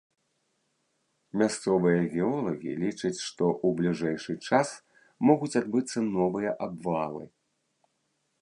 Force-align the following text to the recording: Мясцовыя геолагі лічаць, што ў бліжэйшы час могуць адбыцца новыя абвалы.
Мясцовыя 1.41 1.99
геолагі 2.13 2.71
лічаць, 2.83 3.19
што 3.27 3.43
ў 3.65 3.67
бліжэйшы 3.81 4.33
час 4.47 4.75
могуць 5.31 5.55
адбыцца 5.63 5.99
новыя 6.17 6.51
абвалы. 6.71 7.23